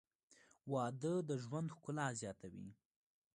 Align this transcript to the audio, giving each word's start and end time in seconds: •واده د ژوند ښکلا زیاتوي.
•واده 0.71 1.13
د 1.29 1.31
ژوند 1.43 1.67
ښکلا 1.75 2.07
زیاتوي. 2.21 2.69